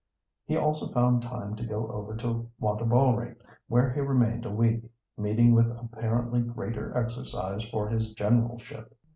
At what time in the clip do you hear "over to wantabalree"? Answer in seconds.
1.89-3.35